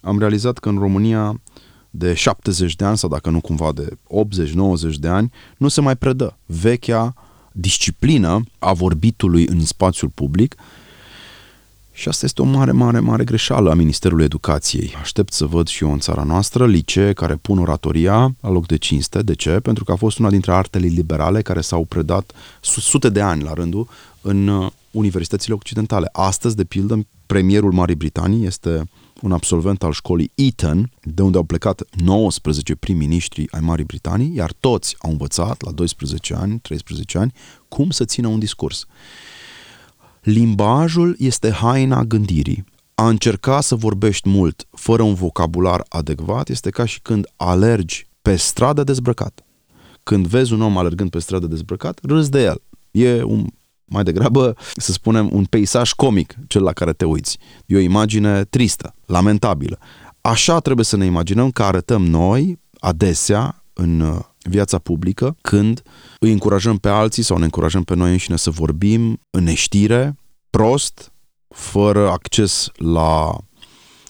[0.01, 1.41] am realizat că în România
[1.89, 3.97] de 70 de ani sau dacă nu cumva de
[4.91, 7.13] 80-90 de ani, nu se mai predă vechea
[7.51, 10.55] disciplină a vorbitului în spațiul public
[11.95, 14.95] și asta este o mare, mare, mare greșeală a Ministerului Educației.
[15.01, 18.77] Aștept să văd și eu în țara noastră licee care pun oratoria la loc de
[18.77, 19.21] cinste.
[19.21, 19.49] De ce?
[19.49, 22.31] Pentru că a fost una dintre artele liberale care s-au predat
[22.62, 23.88] sute de ani la rândul
[24.21, 26.10] în uh, universitățile occidentale.
[26.12, 28.89] Astăzi, de pildă, premierul Marii Britanii este
[29.21, 34.53] un absolvent al școlii Eton, de unde au plecat 19 prim-ministri ai Marii Britanii, iar
[34.60, 37.34] toți au învățat la 12 ani, 13 ani,
[37.67, 38.86] cum să țină un discurs.
[40.25, 42.63] Limbajul este haina gândirii.
[42.95, 48.35] A încerca să vorbești mult fără un vocabular adecvat este ca și când alergi pe
[48.35, 49.45] stradă dezbrăcat.
[50.03, 52.61] Când vezi un om alergând pe stradă dezbrăcat, râzi de el.
[52.91, 53.47] E un
[53.85, 57.38] mai degrabă, să spunem, un peisaj comic, cel la care te uiți.
[57.65, 59.79] E o imagine tristă, lamentabilă.
[60.21, 65.81] Așa trebuie să ne imaginăm că arătăm noi, adesea, în uh, viața publică, când
[66.19, 70.17] îi încurajăm pe alții sau ne încurajăm pe noi înșine să vorbim în neștire,
[70.49, 71.13] prost,
[71.47, 73.38] fără acces la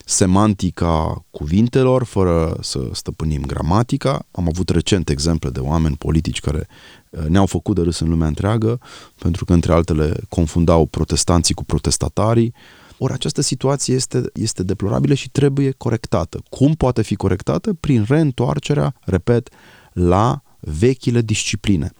[0.08, 4.26] semantica cuvintelor, fără să stăpânim gramatica.
[4.30, 6.66] Am avut recent exemple de oameni politici care
[7.10, 8.80] uh, ne-au făcut de râs în lumea întreagă,
[9.18, 12.54] pentru că, între altele, confundau protestanții cu protestatarii.
[12.98, 16.42] Ori această situație este, este deplorabilă și trebuie corectată.
[16.48, 17.72] Cum poate fi corectată?
[17.72, 19.48] Prin reîntoarcerea, repet,
[19.96, 21.90] la vechile discipline.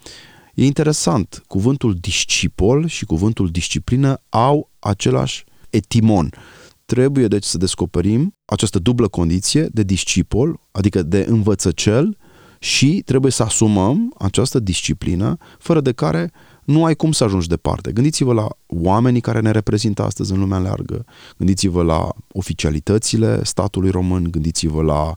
[0.54, 6.30] E interesant, cuvântul discipol și cuvântul disciplină au același etimon.
[6.85, 12.16] Trebuie deci să descoperim această dublă condiție de discipol, adică de învățăcel
[12.59, 16.32] și trebuie să asumăm această disciplină fără de care
[16.64, 17.92] nu ai cum să ajungi departe.
[17.92, 21.04] Gândiți-vă la oamenii care ne reprezintă astăzi în lumea largă,
[21.37, 25.14] gândiți-vă la oficialitățile statului român, gândiți-vă la,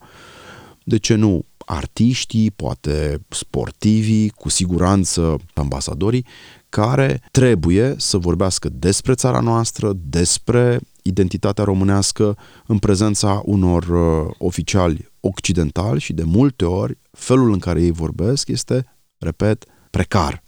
[0.84, 6.26] de ce nu, artiștii, poate sportivii, cu siguranță ambasadorii,
[6.70, 15.08] care trebuie să vorbească despre țara noastră, despre identitatea românească în prezența unor uh, oficiali
[15.20, 18.86] occidentali și de multe ori felul în care ei vorbesc este,
[19.18, 20.44] repet, precar.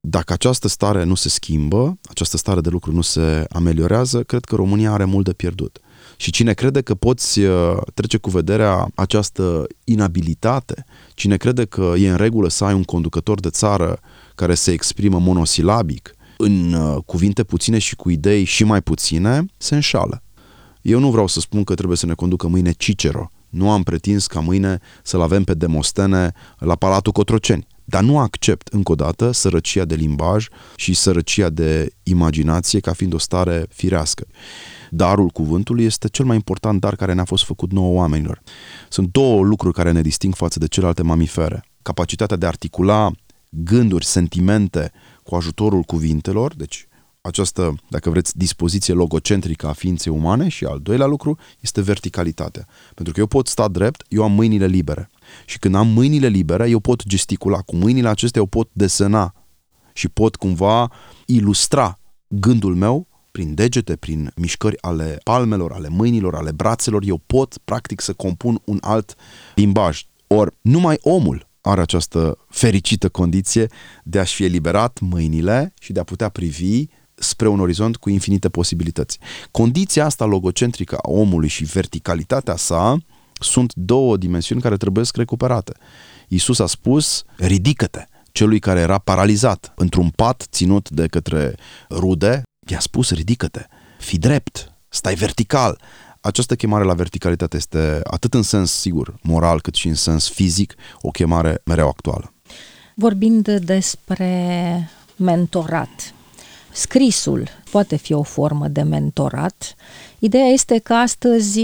[0.00, 4.54] Dacă această stare nu se schimbă, această stare de lucru nu se ameliorează, cred că
[4.54, 5.80] România are mult de pierdut.
[6.22, 12.10] Și cine crede că poți uh, trece cu vederea această inabilitate, cine crede că e
[12.10, 14.00] în regulă să ai un conducător de țară
[14.34, 19.74] care se exprimă monosilabic, în uh, cuvinte puține și cu idei și mai puține, se
[19.74, 20.22] înșală.
[20.82, 23.30] Eu nu vreau să spun că trebuie să ne conducă mâine Cicero.
[23.48, 27.66] Nu am pretins ca mâine să-l avem pe Demostene la Palatul Cotroceni.
[27.92, 33.14] Dar nu accept, încă o dată, sărăcia de limbaj și sărăcia de imaginație ca fiind
[33.14, 34.26] o stare firească.
[34.90, 38.42] Darul cuvântului este cel mai important dar care ne-a fost făcut nouă oamenilor.
[38.88, 41.64] Sunt două lucruri care ne disting față de celelalte mamifere.
[41.82, 43.10] Capacitatea de a articula
[43.50, 46.86] gânduri, sentimente cu ajutorul cuvintelor, deci
[47.20, 52.66] această, dacă vreți, dispoziție logocentrică a ființei umane și al doilea lucru este verticalitatea.
[52.94, 55.10] Pentru că eu pot sta drept, eu am mâinile libere.
[55.44, 57.58] Și când am mâinile libere, eu pot gesticula.
[57.58, 59.34] Cu mâinile acestea eu pot desena
[59.92, 60.90] și pot cumva
[61.26, 67.58] ilustra gândul meu prin degete, prin mișcări ale palmelor, ale mâinilor, ale brațelor, eu pot
[67.64, 69.14] practic să compun un alt
[69.54, 70.06] limbaj.
[70.26, 73.66] Ori numai omul are această fericită condiție
[74.04, 78.48] de a-și fi eliberat mâinile și de a putea privi spre un orizont cu infinite
[78.48, 79.18] posibilități.
[79.50, 82.98] Condiția asta logocentrică a omului și verticalitatea sa
[83.42, 85.72] sunt două dimensiuni care trebuie să recuperate.
[86.28, 88.04] Iisus a spus, ridică-te!
[88.32, 91.54] Celui care era paralizat într-un pat ținut de către
[91.90, 93.66] rude, i-a spus, ridică-te,
[93.98, 95.80] fi drept, stai vertical.
[96.20, 100.74] Această chemare la verticalitate este atât în sens, sigur, moral, cât și în sens fizic,
[101.00, 102.32] o chemare mereu actuală.
[102.94, 106.14] Vorbind despre mentorat,
[106.72, 109.74] scrisul poate fi o formă de mentorat.
[110.18, 111.60] Ideea este că astăzi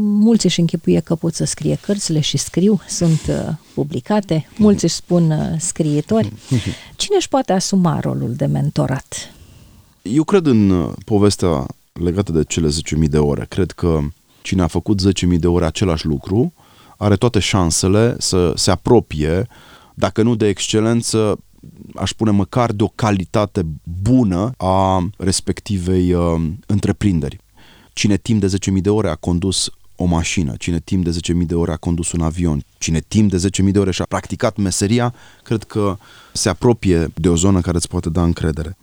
[0.00, 4.94] mulți își închipuie că pot să scrie cărțile și scriu, sunt uh, publicate, mulți își
[4.94, 6.32] spun uh, scriitori.
[6.96, 9.32] Cine își poate asuma rolul de mentorat?
[10.02, 13.46] Eu cred în uh, povestea legată de cele 10.000 de ore.
[13.48, 14.00] Cred că
[14.42, 15.00] cine a făcut
[15.32, 16.52] 10.000 de ore același lucru
[16.96, 19.46] are toate șansele să se apropie,
[19.94, 21.38] dacă nu de excelență,
[21.94, 23.66] aș spune măcar de o calitate
[24.02, 27.38] bună a respectivei uh, întreprinderi.
[27.92, 31.54] Cine timp de 10.000 de ore a condus o mașină, cine timp de 10.000 de
[31.54, 35.62] ore a condus un avion, cine timp de 10.000 de ore și-a practicat meseria, cred
[35.62, 35.96] că
[36.32, 38.76] se apropie de o zonă care îți poate da încredere.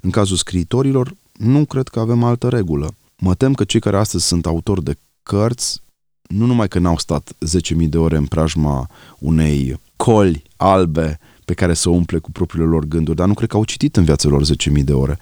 [0.00, 2.94] În cazul scriitorilor, nu cred că avem altă regulă.
[3.18, 5.80] Mă tem că cei care astăzi sunt autori de cărți,
[6.28, 7.32] nu numai că n-au stat
[7.78, 12.68] 10.000 de ore în preajma unei coli albe pe care să o umple cu propriile
[12.68, 15.18] lor gânduri, dar nu cred că au citit în viața lor 10.000 de ore.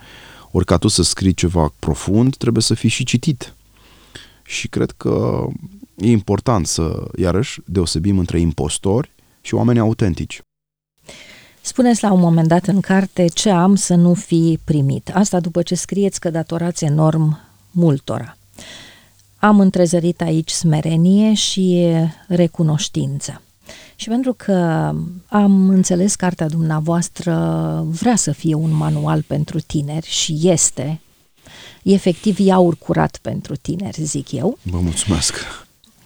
[0.50, 3.54] Ori ca tu să scrii ceva profund, trebuie să fii și citit.
[4.44, 5.46] Și cred că
[5.96, 9.10] e important să, iarăși, deosebim între impostori
[9.40, 10.40] și oameni autentici.
[11.60, 15.10] Spuneți la un moment dat în carte ce am să nu fi primit.
[15.14, 18.36] Asta după ce scrieți că datorați enorm multora.
[19.36, 21.86] Am întrezărit aici smerenie și
[22.28, 23.42] recunoștință.
[23.96, 24.52] Și pentru că
[25.26, 27.32] am înțeles cartea dumneavoastră
[27.90, 31.00] vrea să fie un manual pentru tineri și este,
[31.82, 34.58] efectiv iaur curat pentru tineri, zic eu.
[34.62, 35.34] Vă mulțumesc!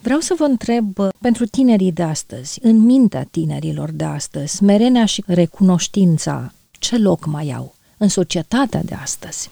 [0.02, 5.22] Vreau să vă întreb, pentru tinerii de astăzi, în mintea tinerilor de astăzi, smerenia și
[5.26, 9.50] recunoștința, ce loc mai au în societatea de astăzi?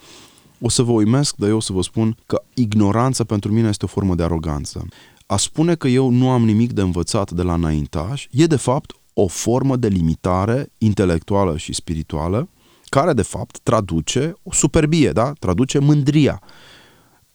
[0.60, 3.84] O să vă uimesc, dar eu o să vă spun că ignoranța pentru mine este
[3.84, 4.86] o formă de aroganță.
[5.26, 8.92] A spune că eu nu am nimic de învățat de la înaintaș e de fapt
[9.12, 12.48] o formă de limitare intelectuală și spirituală
[12.88, 15.32] care de fapt traduce o superbie, da?
[15.32, 16.42] traduce mândria.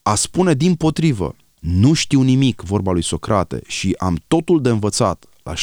[0.01, 5.25] A spune din potrivă, nu știu nimic, vorba lui Socrate, și am totul de învățat
[5.43, 5.55] la 16-17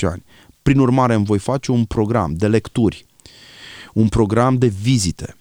[0.00, 0.24] ani,
[0.62, 3.06] prin urmare îmi voi face un program de lecturi,
[3.94, 5.36] un program de vizite,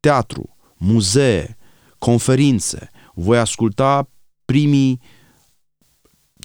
[0.00, 1.56] teatru, muzee,
[1.98, 4.08] conferințe, voi asculta
[4.50, 5.00] primii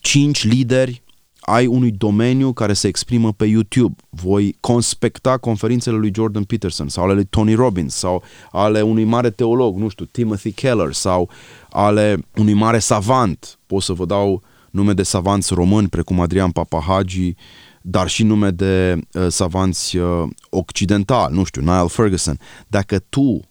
[0.02, 1.04] cinci lideri
[1.40, 3.96] ai unui domeniu care se exprimă pe YouTube.
[4.10, 9.30] Voi conspecta conferințele lui Jordan Peterson sau ale lui Tony Robbins sau ale unui mare
[9.30, 11.30] teolog, nu știu, Timothy Keller sau
[11.70, 13.60] ale unui mare savant.
[13.66, 17.34] Pot să vă dau nume de savanți români precum Adrian Papahagi,
[17.82, 22.40] dar și nume de uh, savanți uh, occidentali, nu știu, Niall Ferguson.
[22.68, 23.42] Dacă tu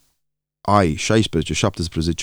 [0.60, 0.96] ai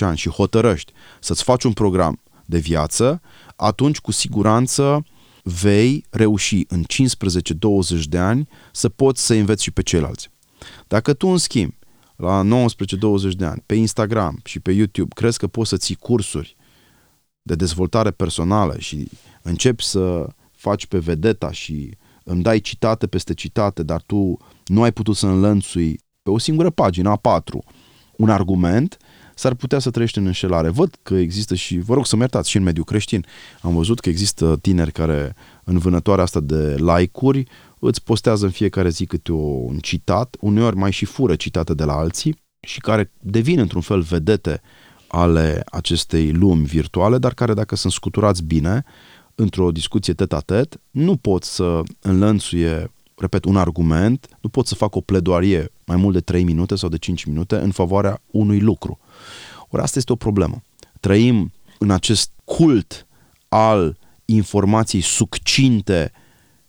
[0.00, 3.20] ani și hotărăști să-ți faci un program de viață,
[3.56, 5.04] atunci cu siguranță
[5.42, 6.84] vei reuși în
[8.02, 10.30] 15-20 de ani să poți să înveți și pe ceilalți.
[10.86, 11.74] Dacă tu, în schimb,
[12.16, 16.56] la 19-20 de ani, pe Instagram și pe YouTube, crezi că poți să ții cursuri
[17.42, 19.08] de dezvoltare personală și
[19.42, 24.92] începi să faci pe vedeta și îmi dai citate peste citate, dar tu nu ai
[24.92, 27.58] putut să înlănțui pe o singură pagină, A4,
[28.16, 28.96] un argument,
[29.42, 30.68] s-ar putea să trăiești în înșelare.
[30.68, 33.26] Văd că există și, vă rog să mă iertați, și în mediul creștin,
[33.60, 37.44] am văzut că există tineri care în vânătoarea asta de like-uri
[37.78, 41.92] îți postează în fiecare zi câte un citat, uneori mai și fură citate de la
[41.92, 44.60] alții și care devin într-un fel vedete
[45.06, 48.84] ale acestei lumi virtuale, dar care dacă sunt scuturați bine
[49.34, 55.00] într-o discuție tet-a-tet, nu pot să înlănțuie repet, un argument, nu pot să fac o
[55.00, 58.98] pledoarie mai mult de 3 minute sau de 5 minute în favoarea unui lucru.
[59.72, 60.62] Ori asta este o problemă.
[61.00, 63.06] Trăim în acest cult
[63.48, 66.12] al informației succinte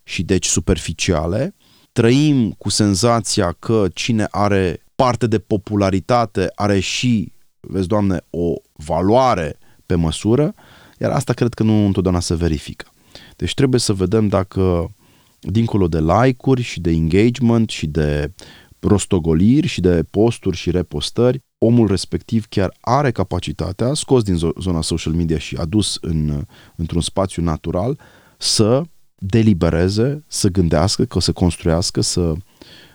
[0.04, 1.56] și deci superficiale,
[1.92, 9.58] trăim cu senzația că cine are parte de popularitate are și, vezi, Doamne, o valoare
[9.86, 10.54] pe măsură,
[11.00, 12.92] iar asta cred că nu întotdeauna se verifică.
[13.36, 14.94] Deci trebuie să vedem dacă
[15.40, 18.32] dincolo de like-uri și de engagement și de
[18.80, 25.14] rostogoliri și de posturi și repostări, omul respectiv chiar are capacitatea, scos din zona social
[25.14, 26.46] media și adus în,
[26.76, 28.00] într-un spațiu natural,
[28.38, 28.82] să
[29.16, 32.34] delibereze, să gândească, că să construiască, să,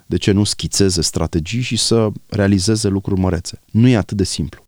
[0.06, 3.60] de ce nu, schițeze strategii și să realizeze lucruri mărețe.
[3.70, 4.62] Nu e atât de simplu.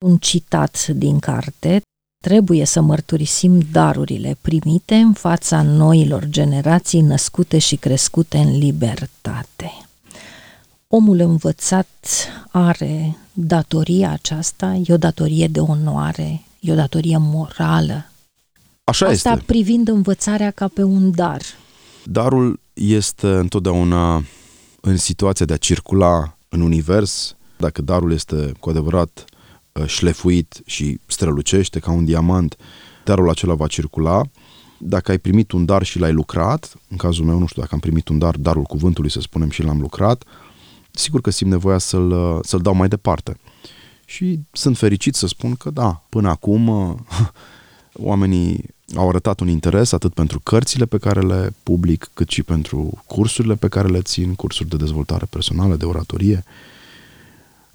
[0.00, 1.80] Un citat din carte,
[2.24, 9.89] trebuie să mărturisim darurile primite în fața noilor generații născute și crescute în libertate.
[10.92, 11.88] Omul învățat
[12.50, 18.10] are datoria aceasta, e o datorie de onoare, e o datorie morală.
[18.84, 19.44] Așa Asta este.
[19.46, 21.40] privind învățarea ca pe un dar.
[22.04, 24.24] Darul este întotdeauna
[24.80, 29.24] în situația de a circula în univers, dacă darul este cu adevărat
[29.72, 32.56] uh, șlefuit și strălucește ca un diamant,
[33.04, 34.22] darul acela va circula.
[34.78, 37.80] Dacă ai primit un dar și l-ai lucrat, în cazul meu, nu știu dacă am
[37.80, 40.24] primit un dar, darul cuvântului, să spunem, și l-am lucrat,
[40.90, 43.36] sigur că simt nevoia să-l, uh, să-l dau mai departe.
[44.04, 46.94] Și sunt fericit să spun că da, până acum uh,
[47.92, 48.64] oamenii
[48.96, 53.54] au arătat un interes atât pentru cărțile pe care le public, cât și pentru cursurile
[53.54, 56.44] pe care le țin, cursuri de dezvoltare personală, de oratorie,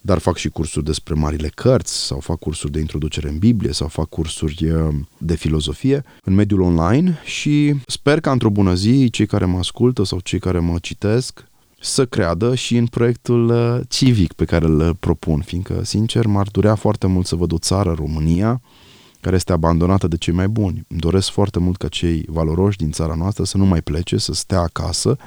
[0.01, 3.87] dar fac și cursuri despre marile cărți, sau fac cursuri de introducere în Biblie, sau
[3.87, 9.25] fac cursuri uh, de filozofie în mediul online și sper că într-o bună zi cei
[9.25, 11.45] care mă ascultă sau cei care mă citesc
[11.85, 16.75] să creadă și în proiectul uh, civic pe care îl propun, fiindcă, sincer, m-ar durea
[16.75, 18.61] foarte mult să văd o țară, România,
[19.21, 20.85] care este abandonată de cei mai buni.
[20.87, 24.33] Îmi doresc foarte mult ca cei valoroși din țara noastră să nu mai plece, să
[24.33, 25.17] stea acasă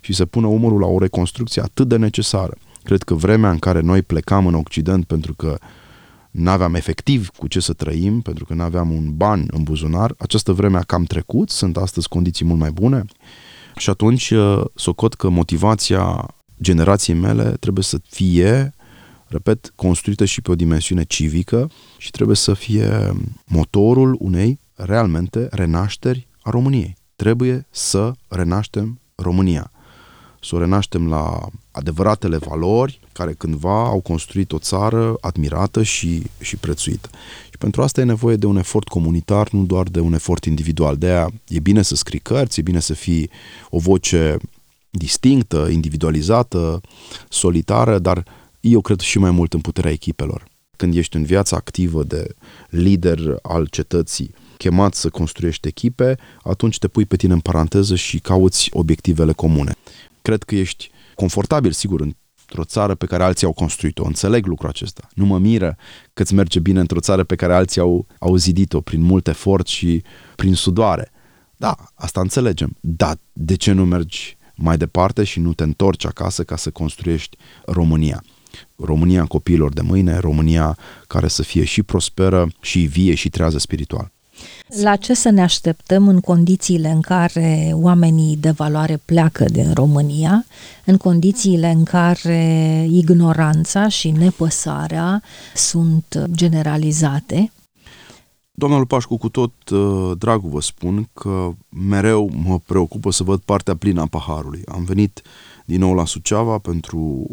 [0.00, 2.56] și să pună umărul la o reconstrucție atât de necesară.
[2.82, 5.58] Cred că vremea în care noi plecam în Occident pentru că
[6.30, 10.14] nu aveam efectiv cu ce să trăim, pentru că nu aveam un ban în buzunar,
[10.18, 13.04] această vreme a cam trecut, sunt astăzi condiții mult mai bune
[13.76, 18.74] și atunci uh, socot că motivația generației mele trebuie să fie
[19.26, 23.12] repet, construită și pe o dimensiune civică și trebuie să fie
[23.46, 26.96] motorul unei realmente renașteri a României.
[27.16, 29.70] Trebuie să renaștem România.
[30.46, 36.56] Să o renaștem la adevăratele valori care cândva au construit o țară admirată și, și
[36.56, 37.08] prețuită.
[37.50, 40.96] Și pentru asta e nevoie de un efort comunitar, nu doar de un efort individual.
[40.96, 43.30] De aia e bine să scrii cărți, e bine să fii
[43.70, 44.36] o voce
[44.90, 46.80] distinctă, individualizată,
[47.28, 48.24] solitară, dar
[48.60, 50.44] eu cred și mai mult în puterea echipelor.
[50.76, 52.34] Când ești în viața activă de
[52.68, 58.18] lider al cetății, chemat să construiești echipe, atunci te pui pe tine în paranteză și
[58.18, 59.72] cauți obiectivele comune.
[60.26, 64.04] Cred că ești confortabil, sigur, într-o țară pe care alții au construit-o.
[64.04, 65.08] Înțeleg lucrul acesta.
[65.14, 65.76] Nu mă miră
[66.12, 69.66] că îți merge bine într-o țară pe care alții au, au zidit-o prin mult efort
[69.66, 70.02] și
[70.36, 71.10] prin sudoare.
[71.56, 72.76] Da, asta înțelegem.
[72.80, 77.36] Da, de ce nu mergi mai departe și nu te întorci acasă ca să construiești
[77.64, 78.24] România?
[78.76, 84.12] România copiilor de mâine, România care să fie și prosperă, și vie, și trează spiritual.
[84.82, 90.44] La ce să ne așteptăm în condițiile în care oamenii de valoare pleacă din România,
[90.84, 95.22] în condițiile în care ignoranța și nepăsarea
[95.54, 97.50] sunt generalizate?
[98.58, 101.50] Doamna Lupașcu, cu tot uh, dragul vă spun că
[101.88, 104.62] mereu mă preocupă să văd partea plină a paharului.
[104.68, 105.22] Am venit
[105.64, 107.26] din nou la Suceava pentru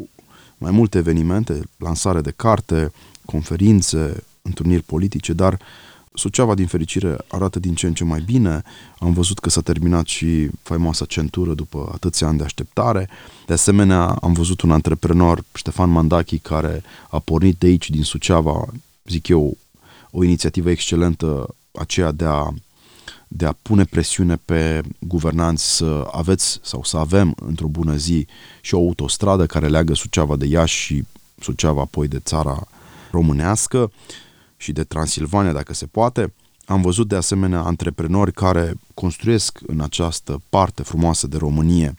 [0.57, 2.91] mai multe evenimente, lansare de carte,
[3.25, 5.59] conferințe, întâlniri politice, dar
[6.13, 8.61] Suceava, din fericire, arată din ce în ce mai bine.
[8.99, 13.09] Am văzut că s-a terminat și faimoasa centură după atâția ani de așteptare.
[13.45, 18.65] De asemenea, am văzut un antreprenor, Ștefan Mandachi, care a pornit de aici, din Suceava,
[19.05, 19.57] zic eu,
[20.11, 22.53] o inițiativă excelentă, aceea de a
[23.35, 28.27] de a pune presiune pe guvernanți să aveți sau să avem într-o bună zi
[28.61, 31.03] și o autostradă care leagă Suceava de Iași și
[31.39, 32.67] Suceava apoi de țara
[33.11, 33.91] românească
[34.63, 36.33] și de Transilvania dacă se poate.
[36.65, 41.93] Am văzut de asemenea antreprenori care construiesc în această parte frumoasă de Românie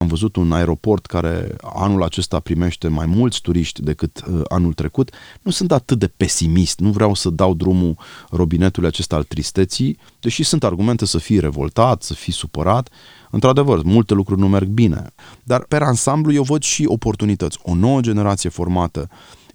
[0.00, 5.10] am văzut un aeroport care anul acesta primește mai mulți turiști decât uh, anul trecut.
[5.42, 7.98] Nu sunt atât de pesimist, nu vreau să dau drumul
[8.30, 12.88] robinetului acesta al tristeții, deși sunt argumente să fii revoltat, să fii supărat.
[13.30, 15.06] Într-adevăr, multe lucruri nu merg bine.
[15.42, 17.58] Dar, pe ansamblu, eu văd și oportunități.
[17.62, 19.08] O nouă generație formată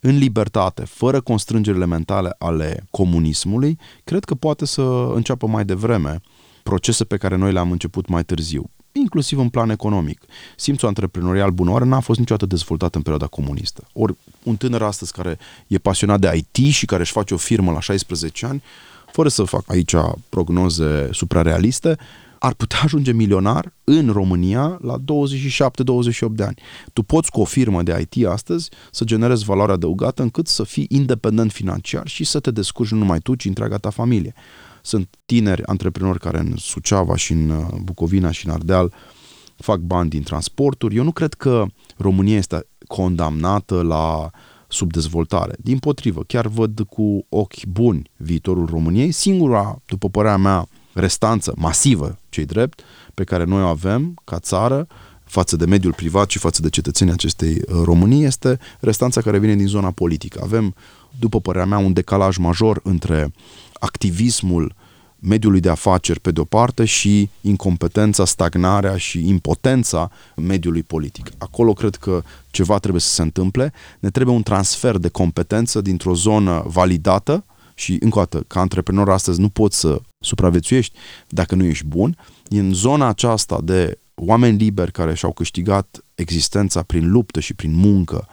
[0.05, 4.81] în libertate, fără constrângerile mentale ale comunismului, cred că poate să
[5.13, 6.21] înceapă mai devreme
[6.63, 10.21] procese pe care noi le-am început mai târziu inclusiv în plan economic.
[10.55, 13.87] Simțul antreprenorial bunoare n-a fost niciodată dezvoltat în perioada comunistă.
[13.93, 15.37] Ori un tânăr astăzi care
[15.67, 18.63] e pasionat de IT și care își face o firmă la 16 ani,
[19.11, 19.95] fără să fac aici
[20.29, 21.97] prognoze suprarealiste,
[22.45, 25.01] ar putea ajunge milionar în România la 27-28
[26.29, 26.55] de ani.
[26.93, 30.85] Tu poți cu o firmă de IT astăzi să generezi valoare adăugată încât să fii
[30.89, 34.33] independent financiar și să te descurci nu numai tu, ci întreaga ta familie.
[34.81, 38.93] Sunt tineri antreprenori care în Suceava și în uh, Bucovina și în Ardeal
[39.55, 40.95] fac bani din transporturi.
[40.95, 41.65] Eu nu cred că
[41.97, 44.29] România este condamnată la
[44.67, 45.55] subdezvoltare.
[45.59, 49.11] Din potrivă, chiar văd cu ochi buni viitorul României.
[49.11, 52.81] Singura, după părerea mea, restanță masivă, cei drept,
[53.13, 54.87] pe care noi o avem ca țară,
[55.23, 59.55] față de mediul privat și față de cetățenii acestei uh, Românii, este restanța care vine
[59.55, 60.39] din zona politică.
[60.43, 60.75] Avem,
[61.19, 63.33] după părerea mea, un decalaj major între
[63.73, 64.75] activismul
[65.19, 71.31] mediului de afaceri pe de-o parte și incompetența, stagnarea și impotența mediului politic.
[71.37, 73.73] Acolo cred că ceva trebuie să se întâmple.
[73.99, 79.09] Ne trebuie un transfer de competență dintr-o zonă validată și, încă o dată, ca antreprenor
[79.09, 80.97] astăzi nu poți să supraviețuiești
[81.27, 82.17] dacă nu ești bun.
[82.49, 88.27] În zona aceasta de oameni liberi care și-au câștigat existența prin luptă și prin muncă,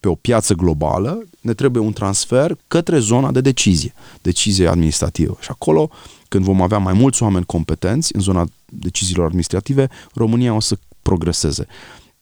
[0.00, 5.36] pe o piață globală, ne trebuie un transfer către zona de decizie, decizie administrativă.
[5.40, 5.90] Și acolo,
[6.28, 11.66] când vom avea mai mulți oameni competenți în zona deciziilor administrative, România o să progreseze.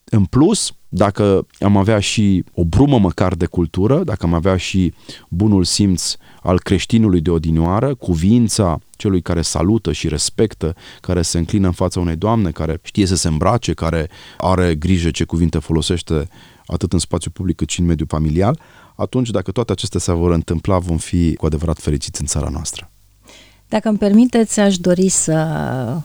[0.04, 4.92] În plus, dacă am avea și o brumă măcar de cultură, dacă am avea și
[5.28, 11.66] bunul simț al creștinului de odinioară, cuvința celui care salută și respectă, care se înclină
[11.66, 16.28] în fața unei doamne, care știe să se îmbrace, care are grijă ce cuvinte folosește
[16.66, 18.60] atât în spațiu public cât și în mediul familial,
[18.96, 22.93] atunci dacă toate acestea se vor întâmpla, vom fi cu adevărat fericiți în țara noastră.
[23.74, 25.32] Dacă îmi permiteți, aș dori să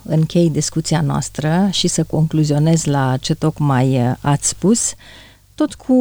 [0.03, 4.93] închei discuția noastră și să concluzionez la ce tocmai ați spus,
[5.55, 5.93] tot cu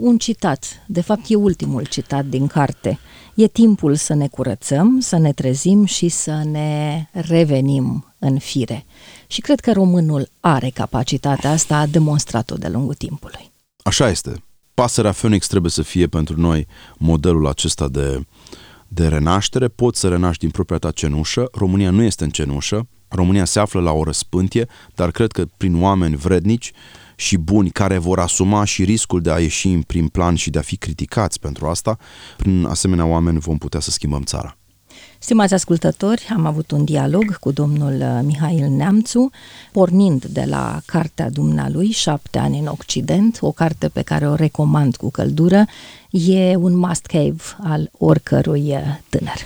[0.00, 0.82] un citat.
[0.86, 2.98] De fapt, e ultimul citat din carte.
[3.34, 8.84] E timpul să ne curățăm, să ne trezim și să ne revenim în fire.
[9.26, 13.52] Și cred că românul are capacitatea asta, a demonstrat-o de lungul timpului.
[13.82, 14.42] Așa este.
[14.74, 16.66] Pasărea Phoenix trebuie să fie pentru noi
[16.96, 18.26] modelul acesta de,
[18.94, 19.68] de renaștere.
[19.68, 21.48] Poți să renaști din propria ta cenușă.
[21.52, 22.88] România nu este în cenușă.
[23.08, 26.72] România se află la o răspântie, dar cred că prin oameni vrednici
[27.16, 30.58] și buni care vor asuma și riscul de a ieși în prim plan și de
[30.58, 31.98] a fi criticați pentru asta,
[32.36, 34.56] prin asemenea oameni vom putea să schimbăm țara.
[35.22, 39.30] Stimați ascultători, am avut un dialog cu domnul uh, Mihail Neamțu,
[39.72, 44.96] pornind de la cartea dumnealui, Șapte ani în Occident, o carte pe care o recomand
[44.96, 45.64] cu căldură,
[46.10, 49.40] e un must-have al oricărui uh, tânăr.